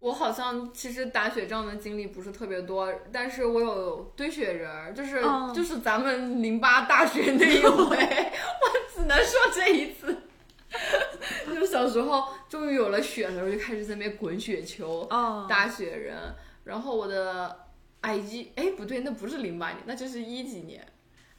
[0.00, 10.16] 我好像其实打雪仗的经历不是特别多，但是我有堆雪人儿，就是、嗯就是咱们零八大学那一回， 我只能说这一次。
[11.52, 16.16] 就小时候终于有了雪的时候，就开始在那边滚雪球、哦打雪人。
[16.64, 17.66] 然后我的
[18.02, 20.86] IG，哎，不对，那不是零八年，那就是一几年。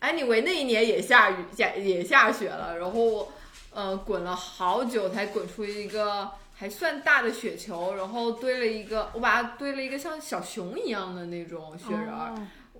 [0.01, 3.31] Anyway，那一年也下雨，下也下雪了，然后
[3.73, 6.29] 呃滚了好久才滚出一个
[6.61, 12.35] 还算大的雪球，然后堆了一个，我把它堆了一个像小熊一样的那种雪人儿，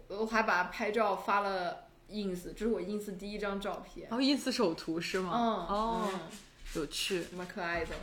[0.08, 4.08] 哦我还把它拍照发了 ins，这是我 ins 第一张照片。
[4.08, 5.32] 然后 ins 首图是吗？
[5.34, 5.42] 嗯，
[5.76, 6.20] 哦，嗯
[6.76, 7.26] 有趣。
[7.36, 7.96] 蛮可爱的。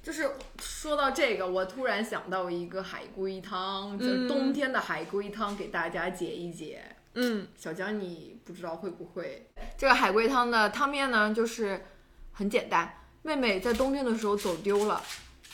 [0.00, 6.84] 就是说到这个，我突然想到一个海龟汤，就是冬天的海龟汤，给大家解一解。
[7.14, 9.48] 嗯，小江，你不知道会不会？
[9.76, 11.84] 这个海龟汤的汤面呢，就是
[12.30, 12.94] 很简单。
[13.22, 15.02] 妹妹在冬天的时候走丢了，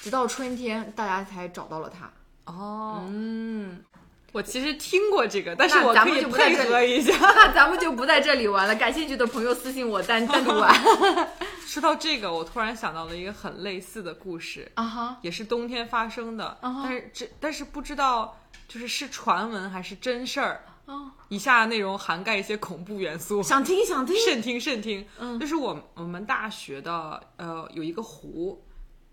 [0.01, 2.11] 直到春天大家才找到了她。
[2.45, 3.85] 哦，嗯，
[4.33, 7.13] 我其实听过这个，但是我可以们就不在这配合一下。
[7.19, 10.73] 那咱们就不在这里玩了，感兴趣的朋友私信我单单独玩。
[11.67, 20.63] 说到这个，我突然想到了一个很类似的故事，啊哈，也是冬天发生的，但是这但是不知道就是是传闻还是真事儿。
[20.87, 24.17] 哦，以下内容涵盖一些恐怖元素，想听想听。
[24.25, 25.07] 慎听慎听。
[25.19, 28.63] 嗯就是我我们大学的呃有一个湖，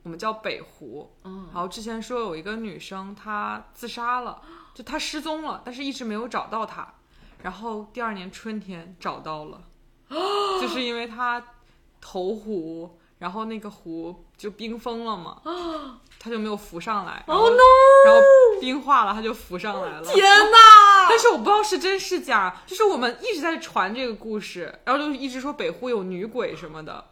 [0.03, 1.11] 我们叫北湖。
[1.23, 4.41] 嗯然后之前说有一个女生她自杀了，
[4.73, 6.93] 就她失踪了，但是一直没有找到她。
[7.41, 9.61] 然后第二年春天找到了，
[10.61, 11.43] 就是因为她
[11.99, 15.41] 投湖，然后那个湖就冰封了嘛，
[16.23, 17.21] 她就没有浮上来。
[17.27, 17.61] 然后 Oh no！
[18.05, 18.21] 然后
[18.61, 20.13] 冰化了，它就浮上来了。
[20.13, 21.07] 天哪！
[21.09, 27.03] 但是我不知道是真是假，就是我们一直在传这个故事，然后就一直说北湖有女鬼什么的。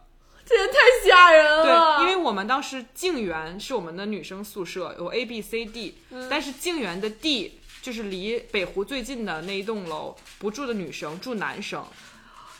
[0.44, 1.98] 这也太吓人了。
[1.98, 5.98] 对，因为我们当时静园是我们的女生宿舍，有 A、B、C、D，、
[6.30, 11.84] 但是静园的 D 就是离北湖最近的那一栋楼，不住的女生，住男生。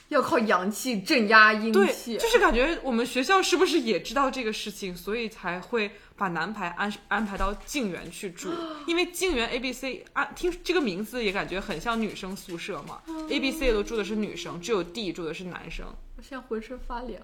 [0.08, 2.16] 要靠阳气镇压阴对，气。
[2.20, 5.90] 就是感觉我们学校是不是也知道这个事情，所以才会
[6.22, 8.52] 把男排安安排到静园去住，
[8.86, 13.02] 因为静园 A、B、C 啊，听这个名字也感觉很像女生宿舍嘛。
[13.28, 15.84] A、B、C 都住的是女生，只有 D 住的是男生。
[16.16, 17.20] 我现在浑身发凉。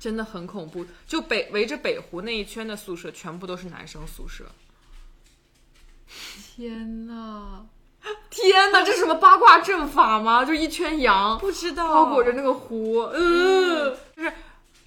[0.00, 4.46] 真的很恐怖，就北围着北湖那一圈的宿舍全部都是男生宿舍。
[6.56, 7.64] 天哪！
[8.30, 8.82] 天哪！
[8.82, 10.44] 这是什么八卦阵法吗？
[10.44, 13.02] 就一圈羊不知道包裹着那个湖。
[13.12, 14.32] 嗯，就是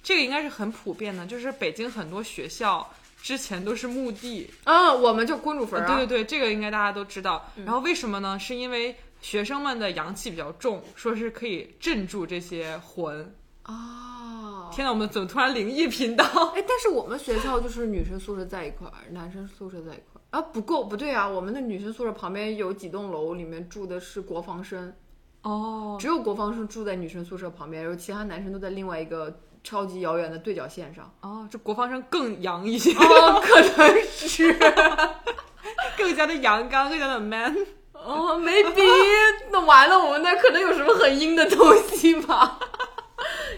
[0.02, 2.92] 这个应该是很普遍的，就是北京很多学校
[3.24, 4.50] 之前都是墓地。
[4.64, 5.86] 嗯，我们就公主坟啊。
[5.86, 7.42] 对对对，这个应该大家都知道。
[7.64, 8.38] 然后为什么呢？
[8.38, 13.34] 是因为学生们的阳气比较重，说是可以镇住这些魂。
[13.64, 14.70] 哦。
[14.70, 16.22] 天哪，我们怎么突然灵异频道？
[16.54, 24.92] 哎，但是我们学校就是女生宿舍在一块儿，男生宿舍在一块儿啊，不够，不对啊，我们的女生宿舍旁边有几栋楼，里面住的是国防生，
[25.40, 31.12] 哦，只有国防生住在女生宿舍旁边，然后其他男生都在另外一个超级遥远的对角线上。
[31.22, 34.56] 哦，这国防生更阳一些，哦，可能是。
[35.98, 37.56] 更加的阳刚，更加的 man。
[37.92, 38.84] 哦，maybe，
[39.50, 42.58] 那完了，我们那可能有什么很阴的东西吧？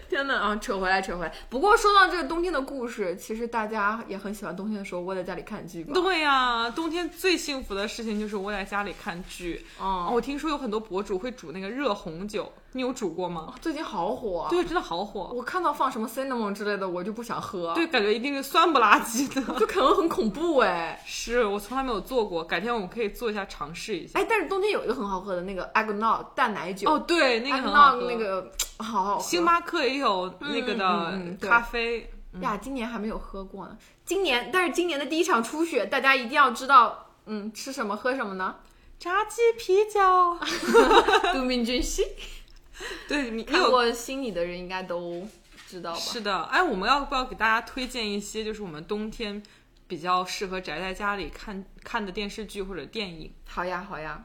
[0.08, 0.56] 天哪啊！
[0.56, 1.34] 扯回来，扯回来。
[1.48, 5.92] 不过说到这个冬天的故事，其实大家也很喜欢冬天的时候窝在家里看剧吧？
[5.94, 9.66] 对呀、冬天最幸福的事情就是窝在家里看剧。
[9.80, 13.54] 哦，嗯，我听说有很多博主会煮那个热红酒，你有煮过吗？
[13.60, 14.42] 最近好火。
[14.42, 15.32] 啊对，真的好火。
[15.34, 17.72] 我看到放什么 cinnamon 之类的，我就不想喝。
[17.74, 19.40] 对，，感觉一定是酸不拉几的。
[19.58, 21.02] 就可能很恐怖哎。
[21.06, 24.18] 是我从来没有做过，改天我们可以做一下尝试一下。
[24.20, 26.90] 哎，但是冬天有一个很好喝的那个 eggnog 蛋奶酒。
[26.90, 28.10] 哦，对，那个很好 eggnog 喝。
[28.10, 29.22] 那个好好喝。
[29.22, 32.10] 星巴克也有那个的咖啡，
[32.42, 33.76] 呀，今年还没有喝过呢。
[34.04, 38.56] 今年，但是今年的第一场初雪，大家一定要知道，嗯，吃什么喝什么呢？
[38.98, 40.00] 炸鸡啤酒。
[41.34, 42.02] 都敏俊熙，
[43.08, 45.26] 对你你看过心理的人应该都
[45.66, 45.98] 知道吧？
[45.98, 49.42] 是的，哎，我们要不要给大家推荐一些就是我们冬天
[49.86, 53.32] 比较适合宅在家里看看的电视剧或者电影？
[53.46, 54.24] 好呀，好呀。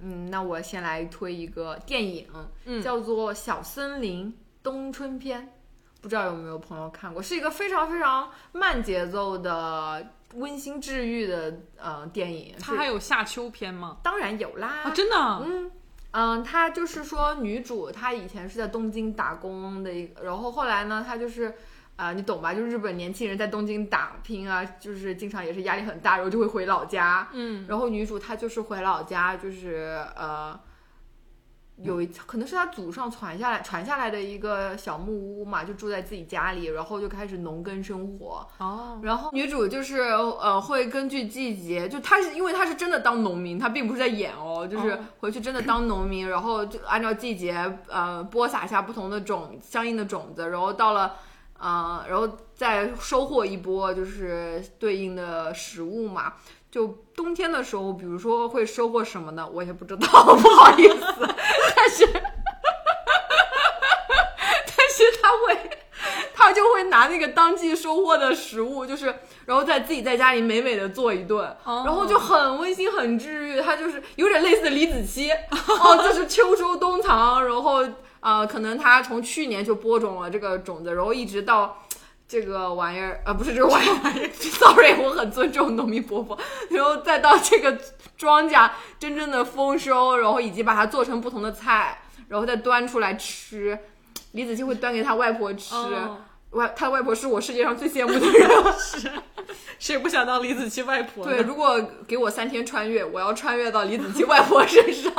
[0.00, 2.26] 嗯，那我先来推一个电影，
[2.64, 5.42] 嗯叫做《小森林冬春篇》，
[6.00, 7.22] 不知道有没有朋友看过？
[7.22, 10.04] 是一个非常非常慢节奏的、
[10.34, 12.56] 温馨治愈的呃电影。
[12.58, 13.98] 它还有夏秋篇吗？
[14.02, 15.40] 当然有啦，啊，真的啊？
[15.46, 15.70] 嗯
[16.14, 21.54] 嗯，她就是说女主她以前是在东京打工的一个，然后后来呢，她就是。
[21.96, 22.52] 啊、你懂吧？
[22.52, 27.28] 就日本年轻人在东京打拼啊，就是经常也是压力很大，然后就会回老家。
[27.32, 30.58] 嗯，然后女主她就是回老家，就是呃，
[31.82, 38.46] 有一可能是他祖上传下来传下来的一个小木屋嘛，就住在自己家里，然后就开始农耕生活。
[38.58, 51.16] 哦，然后女主就是呃会根据季节，就她是因为她是真的当农民，她并不是在演哦，就是哦回去真的当农民，然后就按照季节呃播撒下不同的种相应的种子，然后到了
[51.58, 56.34] 呃然后再收获一波就是对应的食物嘛。
[56.74, 59.48] 就冬天的时候，比如说会收获什么呢？
[59.52, 60.96] 我也不知道， 不好意思，
[61.76, 62.20] 但是但
[64.90, 65.56] 是他会。
[66.34, 69.06] 他就会拿那个当季收获的食物，就是
[69.46, 73.60] 然后在自己在家里美美的做一顿，哦然后就很温馨、很治愈。
[73.60, 77.86] 他就是有点类似李子柒，哦，就是秋收冬藏，然后
[78.20, 81.80] 呃，可能他从去年就播种了这个种子，然后一直到。
[82.26, 86.36] 这个玩意儿，呃，不是这个玩意儿， sorry，我很尊重农民伯伯。
[86.70, 87.78] 然后再到这个
[88.16, 93.78] 庄稼真正的丰收，然后以及把它做成不同的菜，然后再端出来吃。
[94.32, 96.18] 李子柒会端给他外婆吃，哦
[96.50, 98.50] 外他外婆是我世界上最羡慕的人。
[99.78, 101.24] 谁不想当李子柒外婆？
[101.26, 105.12] 对，如果给我三天穿越，我要穿越到李子柒外婆身上。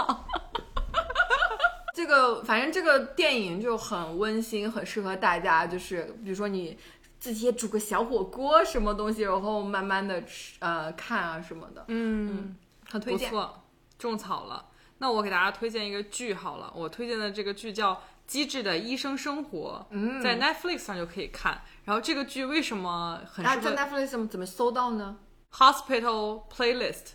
[1.95, 6.77] 这个反正这个电影就很温馨，很适合大家，就是比如说你
[7.19, 12.55] 自己也煮个小火锅，什么东西，然后慢慢的吃呃看啊什么的，嗯，
[12.89, 13.29] 很推荐。
[13.29, 13.63] 不错，
[13.97, 14.65] 种草了。
[14.97, 17.93] 那我给大家推荐一个剧好了，我推荐的这个剧叫
[18.27, 21.61] 《机智的医生生活》，嗯在 Netflix 上就可以看。
[21.85, 25.17] 然后这个剧为什么很适合 Netflix 怎么怎么搜到呢
[25.53, 27.13] ？Hospital Playlist？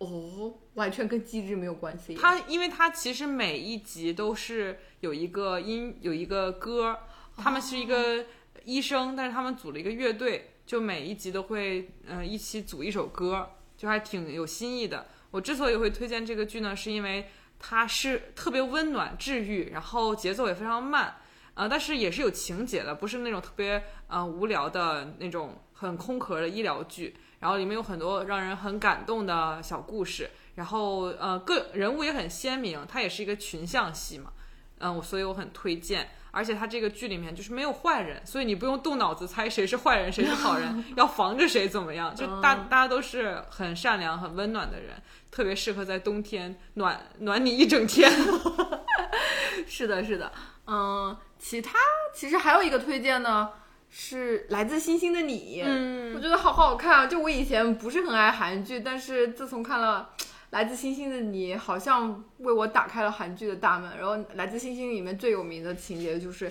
[0.00, 2.14] 哦，完全跟机制没有关系。
[2.14, 6.98] 它因为它其实每一集都是有一个音有一个歌，
[7.36, 8.24] 他们是一个
[8.64, 15.06] 医生，但是他们组了一个乐队，就每一集都会嗯、呃一起组一首歌，就还挺有新意的。
[15.32, 21.16] 我之所以会推荐这个剧呢，是因为它是特别温暖治愈，然后节奏也非常慢，
[21.52, 27.16] 呃，但是也是有情节的，不是那种特别呃无聊的那种很空壳的医疗剧。
[27.40, 34.30] 然后里面有很多让人很感动的小故事，然后呃个人物也很鲜明，它也是一个群像戏嘛，
[34.78, 36.10] 嗯、我所以我很推荐。
[36.32, 44.94] 而且它这个剧里面就是没有坏人，所以你不用动脑子猜谁是坏人谁是好人， 要防着谁怎么样，就大大家都是很善良很温暖的人，
[45.32, 48.08] 特别适合在冬天暖暖你一整天。
[49.66, 50.30] 是的，是的，
[50.68, 51.76] 嗯，其他
[52.14, 53.50] 其实还有一个推荐呢，
[53.90, 57.06] 是来自星星的你，嗯我觉得好好看啊！
[57.06, 60.10] 就我以前不是很爱韩剧，但是自从看了
[60.50, 63.90] 《来自星星的你》，好像为我打开了韩剧的大门。
[63.98, 66.50] 然后《来自星星》里面最有名的情节就是，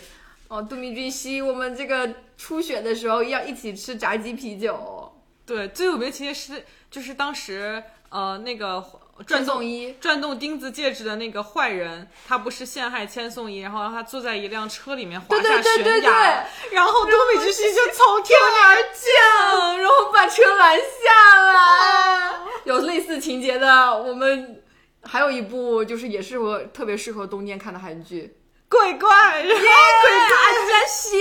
[0.49, 5.13] 哦，杜明俊熙，我们这个初雪的时候要一起吃炸鸡啤酒，
[5.45, 8.83] 对，最有名的情节是就是当时呃那个
[9.27, 19.77] 转送一，转动钉子戒指的那个坏人，他不是陷害千颂伊，然后让他坐在一辆车里面滑对下对对对悬崖，然后东北之星就从天而降。
[19.77, 22.35] 然后把车拦下来。
[22.65, 24.61] 有类似情节的，我们
[25.03, 28.37] 还有一部就是也是我特别适合冬天看的韩剧，
[28.69, 31.17] 鬼怪， 鬼大家西。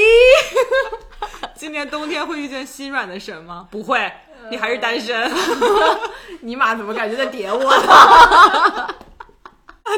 [1.55, 3.69] 今年冬天会遇见心软的神吗？
[3.71, 4.13] 不会，
[4.51, 5.31] 你还是单身。
[6.43, 8.89] 尼玛怎么感觉在点我呢？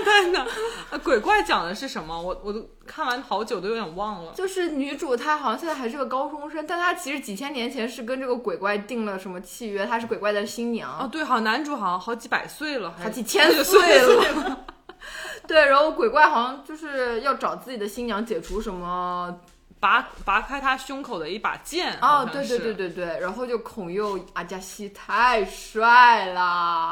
[0.04, 0.46] 真的，
[0.90, 2.18] 呃鬼怪讲的是什么？
[2.18, 4.32] 我我都看完好久，都有点忘了。
[4.34, 10.90] 就是女主她好像现在还是个高中生，但她其实几千年前是跟这个鬼怪定了什么契约，她是鬼怪的新娘。
[10.98, 13.98] 哦，对，好像男主好像好几百岁了，还好几千岁岁
[14.30, 14.64] 了。
[15.46, 19.34] 对，然后鬼怪好像就是要找自己的新娘解除什么
[19.80, 21.98] 拔拔开他胸口的一把剑。
[22.00, 26.34] 哦对对对对对，然后就孔佑阿加西太帅了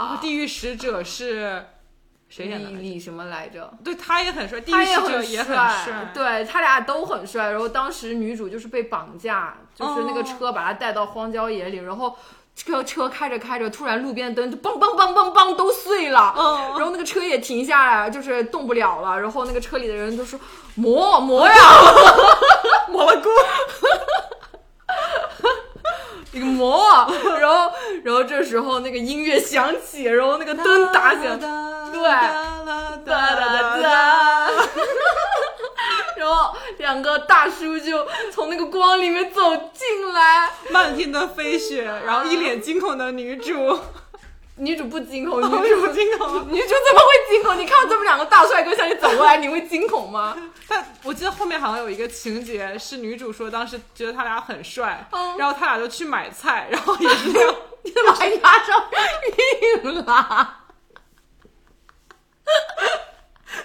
[0.01, 1.66] 然后，地狱使者是
[2.28, 3.72] 谁演的李李什么来着？
[3.84, 7.51] 对他也很帅，地狱使者很也很帅，对他俩都很帅。
[7.51, 12.16] 然后当时女主就是被绑架，就是那个哦车把她带到荒郊野岭，然后
[12.55, 19.20] 这个车开着开着，突然路边的灯就梆梆梆梆梆都碎了，嗯然后那个车也停下来，就是动不了了。
[19.20, 20.39] 然后那个车里的人都说
[20.74, 21.55] 磨磨呀，
[22.89, 23.28] 蘑菇，
[26.32, 26.82] 一个磨。
[27.41, 27.72] 然后
[28.05, 32.03] 然后这时候那个音乐响起，然后那个灯打起来，对。
[32.03, 32.57] 哒。
[33.07, 34.51] 哒哒哒。
[36.16, 43.78] 然后两个大叔就从那个光里面走进来，漫天的飞雪，然后一脸惊恐的女主，
[44.59, 46.29] 女主不惊恐，女女主主惊恐。
[46.53, 47.57] 女主怎么会惊恐？
[47.59, 50.37] 你看到这么两个大帅哥向你走过来，你会惊恐吗？
[50.69, 58.85] 但我记得后面好像有一个情节是女主说当时觉得他俩很帅，嗯然后他俩就去买菜，然后也是 那样，你怎么还压上
[59.85, 60.55] 韵了？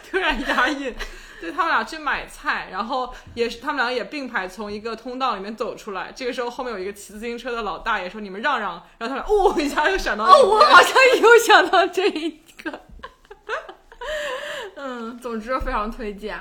[0.09, 0.93] 突然压抑。
[1.43, 6.09] 对他们俩去买菜，然后也是他们俩也并排从一个通道里面走出来。
[6.15, 12.79] 这个时候后面有一个骑自行车的老大爷说：“你们让让。”然后他俩哦一下就想到哦，我好像有想到这一个。
[14.77, 16.39] 嗯，总之非常推荐。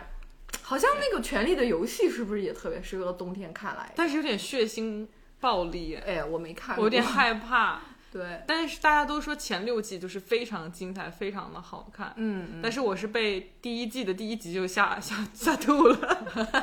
[0.63, 3.93] 好像那个《权力的游戏》是不是也特别适合冬天看来？
[3.97, 5.09] 但是有点血腥
[5.41, 7.81] 暴力，哎，我没看过，我有点害怕。
[8.13, 12.13] 对，但是大家都说前六季就是非常精彩，非常的好看。
[12.17, 16.19] 嗯，但是我是被第一季的第一集就吓 吓吓吐了。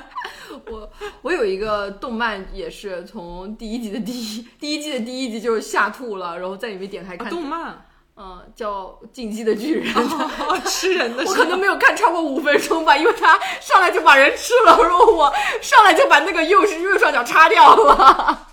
[0.69, 0.91] 我
[1.23, 7.29] 我有一个动漫也是从第一集的第一第一季的第一集就是吓吐了，然后在里面点开看。
[7.29, 7.85] 动漫
[8.21, 8.83] 嗯，叫
[9.13, 18.48] 《进击的巨人》哦，吃人的我可能没有看超过五分钟吧，因为他上来就把人吃了，然后我上来就把那个右右上角插掉了。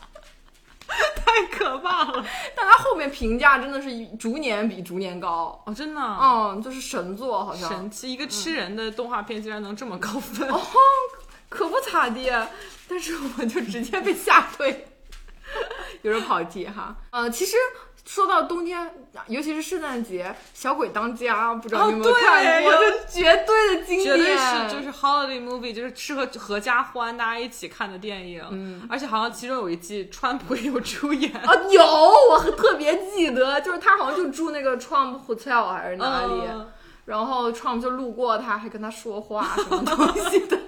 [1.36, 2.24] 太可怕了。
[2.54, 8.10] 但他后面评价真的是逐年比逐年高，哦，真的啊、嗯，就是神作，好像神奇！
[8.10, 10.60] 一个吃人的动画片竟然能这么高分哦。
[11.48, 12.30] 可不咋地，
[12.88, 14.88] 但是我就直接被吓退，
[16.02, 16.96] 有点跑题哈。
[17.10, 17.56] 呃，其实
[18.06, 18.88] 说到冬天，
[19.26, 22.72] 尤其是圣诞节，《小鬼当家》不知道你有没有看过？
[23.08, 28.44] 绝对的经典，绝对是就是 holiday movie，就是适合合家欢，大家一起看的电影。
[28.52, 31.32] 嗯，而且好像其中有一季川普也有出演。
[31.34, 31.84] 啊，有，
[32.30, 36.66] 我特别记得，就是他好像就住那个 Trump Hotel 还是哪里，嗯
[37.06, 40.58] 然后 Trump 就路过他，还跟他说话什么东西的。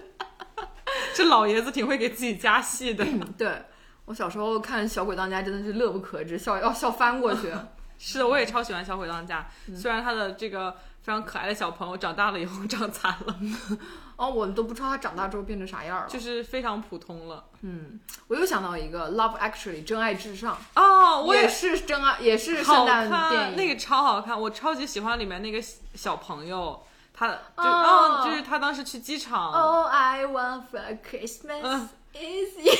[1.14, 3.04] 这老爷子挺会给自己加戏的。
[3.36, 3.62] 对
[4.08, 7.52] 我小时候看《小鬼当家》真的是乐不可支，笑要笑翻过去。
[8.00, 10.70] 是的，我也超喜欢《小鬼当家》，嗯虽然他的这个
[11.02, 13.36] 非常可爱的小朋友长大了以后 长残了，
[14.16, 16.06] 哦，我都不知道他长大之后变成啥样了。
[16.08, 17.44] 就是非常普通了。
[17.62, 17.98] 嗯，
[18.28, 23.56] 我又想到一个《Love Actually》真爱至上，哦，我也是真爱，也是圣好诞电看，影。
[23.56, 25.60] 那个超好看，我超级喜欢里面那个
[25.94, 26.80] 小朋友，
[27.12, 29.52] 他就哦哦，就是他当时去机场。
[29.52, 32.72] All I want for Christmas 嗯 is you。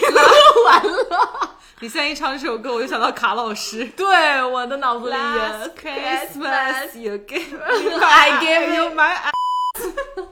[0.65, 3.85] 完了，你现在一唱这首歌，我就想到卡老师。
[3.97, 9.17] 对，我的脑子里 Last Christmas, you gave me I gave you my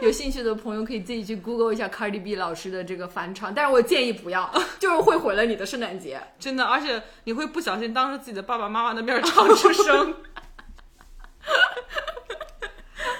[0.00, 6.20] 有兴趣的朋友可以自己去 Google 一下 Cardi B 老师的这个翻唱，但是我建议不要，就是会毁了你的圣诞节。
[6.38, 10.16] 真的，而且你会不小心当着自己的爸爸妈妈的面唱出声，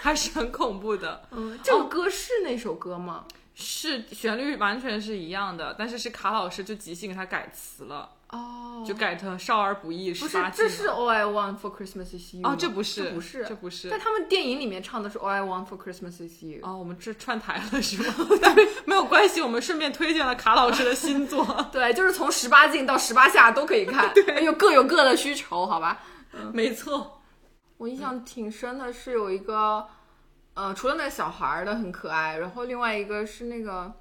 [0.03, 1.23] 还是很恐怖的。
[1.31, 3.25] 嗯，这首歌是那首歌吗？
[3.55, 14.01] 是旋律完全是一样的，但是是卡老师就即兴给他改词了，哦，就改成少儿不宜不十八，是这是 All I want for Christmas is you 哦吗，这不是，这不是，这不是但。
[14.01, 16.59] 他们电影里面唱的是 All I want for Christmas is you。
[16.63, 18.15] 哦，我们这串台了是吗？
[18.43, 21.45] 但没有关系，我们顺便推荐了卡老师的新作。
[21.71, 26.03] 对，就是从十八禁到十八下都可以看， 有各有各的需求，好吧？
[26.53, 27.21] 没错，
[27.77, 29.87] 我印象挺深的是有一个，
[30.55, 33.93] 呃，除了那个小孩儿的很可爱，然后另外一个是那个，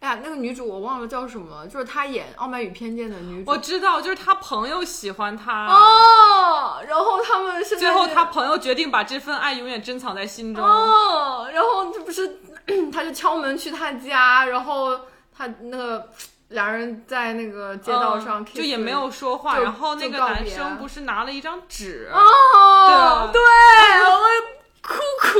[0.00, 3.50] 哎呀，那个女主我忘了叫什么，就是她演《傲慢与偏见》的女主。
[3.50, 10.64] 我知道，就是她朋友喜欢她，哦，然后他们是最后她朋友决定把这份爱永远珍藏在心中。
[10.64, 12.38] 哦，然后这不是
[12.92, 14.96] 她就敲门去他家，然后
[15.36, 16.08] 他那个
[16.50, 24.18] 两人在那个街道上嗯就也没有说话，然后那个男生不是拿了一张纸，哦，对对，我
[24.82, 25.38] 哭哭。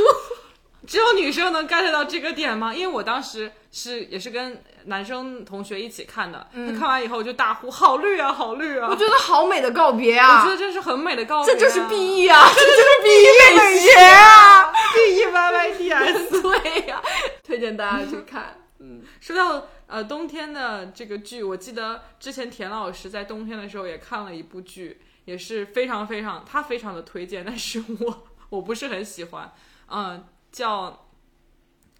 [0.93, 2.71] 只有女生能 get 到这个点吗？
[2.71, 8.85] 因为我当时是也是跟男生同学一起看的，他看完以后就大呼好绿啊，好绿啊！
[8.87, 10.43] 嗯我觉得好美的告别啊我啊！
[10.45, 16.29] 觉得这是很美的告别、这就是 B E 啊，这就是 B E 美学啊！B E Y Y D S。
[16.43, 17.01] 对呀、
[17.43, 18.59] 推荐大家去看。
[18.77, 29.51] 嗯说到呃冬天的这个剧，我记得之前田老师在冬天的时候也看了一部剧，也是非常非常他非常的推荐，但是我我不是很喜欢。
[29.89, 31.07] 嗯，叫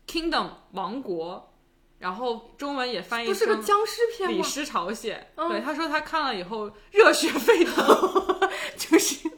[0.08, 1.54] Kingdom 王国，
[2.00, 4.38] 然后中文也翻译不是个成僵尸片吗？
[4.38, 5.32] 李氏朝鲜。
[5.36, 7.86] 嗯对，他说他看了以后热血沸腾，
[8.78, 9.30] 就是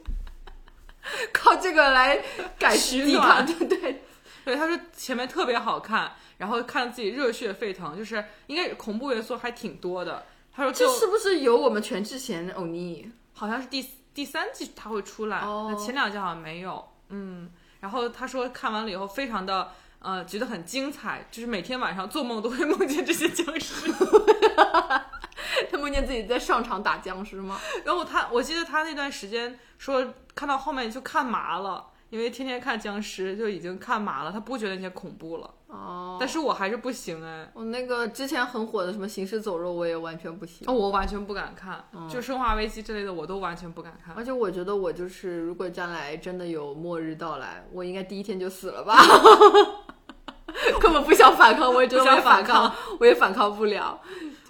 [1.32, 2.22] 靠这个来
[2.58, 4.02] 改抵取暖，对 对，
[4.44, 10.26] 对他说前面特别好看，然后看自己热血沸腾，就是应该恐怖元素还挺多的。
[10.52, 13.10] 他说这是不是有我们全智贤欧尼？
[13.32, 16.84] 好像是第第三季他会出来，哦那前两季好像没有。
[17.08, 17.50] 嗯，
[17.80, 23.92] 然后他说看完了以后非常的呃觉得很精彩，就是每天晚上做梦都会梦见这些僵尸。
[25.70, 27.58] 他梦见自己在上场打僵尸吗？
[27.84, 31.92] 然后他我记得他那段时间说看到后面就看麻了。
[32.08, 40.66] 因为天天看僵尸就已经看麻了，他不觉得那些恐怖了，哦，但是我还是不行哎，我那个之前很火的什么《行尸走肉》，我也完全不行。
[40.68, 44.14] 哦，我完全不敢看，嗯就《生化危机》之类的我都完全不敢看。
[44.14, 48.96] 而且我觉得我就是，如果将来真的有末日到来，我应该第一天就死了吧。
[50.80, 54.00] 根本不想反抗，我也不想反抗，我也反抗不了。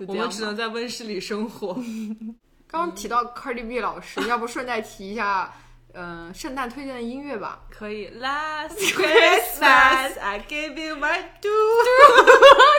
[0.06, 1.74] 我们只能在温室里生活。
[2.68, 5.52] 刚刚提到 Cardi B 老师， 要不顺带提一下，
[5.98, 7.60] 嗯、圣诞推荐的音乐吧。
[7.70, 11.48] 可以，Last Christmas I gave you my do。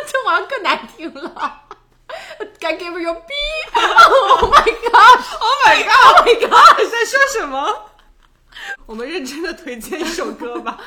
[0.06, 1.64] 这好像更难听了。
[2.62, 3.34] I gave you B。
[3.74, 5.20] Oh my god!
[5.40, 6.18] Oh my god!
[6.18, 6.80] Oh my god!
[6.80, 7.92] 你在说什么？
[8.86, 10.78] 我们认真的推荐一首歌吧。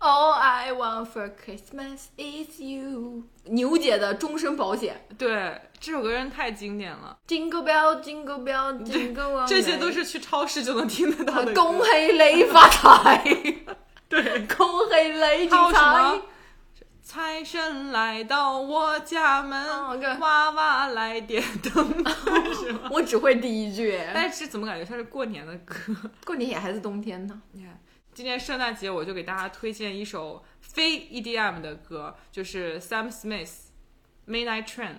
[0.00, 3.24] All I want for Christmas is you。
[3.44, 5.04] 牛姐的终身保险。
[5.18, 11.52] 对，这首歌真的太经典了，Jingle bell, jingle bell, jingle all 这些都是去超市就能听得到的。
[11.52, 13.24] 恭喜你发财，
[14.08, 16.22] 对，恭喜你还有精什么彩。？
[17.02, 19.66] 财神来到我家门，
[20.20, 21.42] 娃娃来点
[21.74, 22.04] 灯？
[22.92, 25.74] 我只会第一句，但是怎么感觉像是过年的歌？
[26.26, 27.40] 过年也还是冬天呢。
[27.52, 27.80] 你看，
[28.18, 33.66] 今年圣诞节我就给大家推荐一首非 EDM 的歌，就是 Sam Smith
[34.26, 34.96] Midnight Train，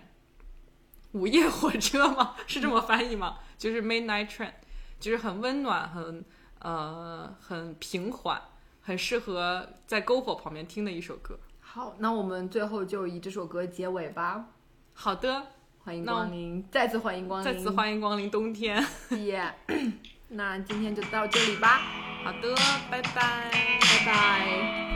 [1.11, 2.35] 午夜火车吗？
[2.47, 3.39] 是这么翻译吗？
[3.57, 4.53] 就是 Midnight Train，
[5.01, 6.23] 就是很温暖，很
[6.59, 8.41] 呃很平缓，
[8.79, 11.37] 很适合在篝火旁边听的一首歌。
[11.59, 14.45] 好，那我们最后就以这首歌结尾吧。
[14.93, 15.45] 好的，
[15.79, 18.81] 欢迎光临，再次欢迎光临，再次欢迎光临冬天。
[19.25, 19.53] 耶。
[20.31, 21.81] 那今天就到这里吧，
[22.23, 22.55] 好的，
[22.89, 23.51] 拜拜。
[23.81, 24.88] 拜拜。